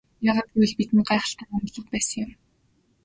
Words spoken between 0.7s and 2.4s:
бидэнд гайхалтай хандлага байсан юм.